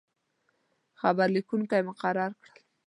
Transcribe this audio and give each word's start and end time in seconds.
خبر 0.99 1.27
لیکونکي 1.35 1.79
مقرر 1.89 2.31
کړل. 2.41 2.53